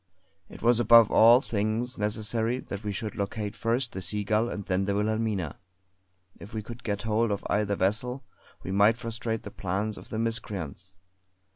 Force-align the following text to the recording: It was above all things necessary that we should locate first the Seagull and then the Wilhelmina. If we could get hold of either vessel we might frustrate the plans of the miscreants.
It 0.49 0.63
was 0.63 0.79
above 0.79 1.11
all 1.11 1.41
things 1.41 1.99
necessary 1.99 2.57
that 2.57 2.83
we 2.83 2.91
should 2.91 3.13
locate 3.15 3.55
first 3.55 3.91
the 3.91 4.01
Seagull 4.01 4.49
and 4.49 4.65
then 4.65 4.85
the 4.85 4.95
Wilhelmina. 4.95 5.59
If 6.39 6.55
we 6.55 6.63
could 6.63 6.83
get 6.83 7.03
hold 7.03 7.29
of 7.29 7.45
either 7.51 7.75
vessel 7.75 8.23
we 8.63 8.71
might 8.71 8.97
frustrate 8.97 9.43
the 9.43 9.51
plans 9.51 9.99
of 9.99 10.09
the 10.09 10.17
miscreants. 10.17 10.93